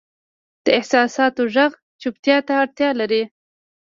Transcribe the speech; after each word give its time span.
د 0.65 0.67
احساساتو 0.79 1.41
ږغ 1.55 1.71
چوپتیا 2.01 2.37
ته 2.47 2.53
اړتیا 2.63 2.89
لري. 2.99 3.23